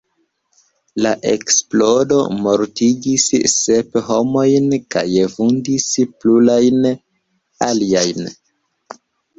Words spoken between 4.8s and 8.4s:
kaj vundis plurajn aliajn.